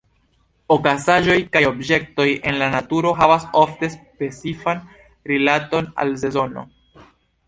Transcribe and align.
Okazaĵoj 0.75 1.35
kaj 1.55 1.61
objektoj 1.71 2.25
en 2.51 2.57
la 2.61 2.69
naturo 2.75 3.11
havas 3.19 3.45
ofte 3.65 3.89
specifan 3.97 4.81
rilaton 5.33 5.93
al 6.05 6.15
sezono. 6.23 6.65